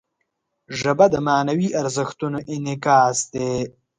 ژبه 0.79 1.05
د 1.13 1.15
معنوي 1.27 1.69
ارزښتونو 1.81 2.37
انعکاس 2.53 3.17
دی 3.33 3.51